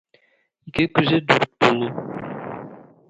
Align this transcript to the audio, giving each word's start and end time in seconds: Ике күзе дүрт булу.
Ике 0.71 0.85
күзе 0.99 1.19
дүрт 1.33 1.53
булу. 1.65 1.91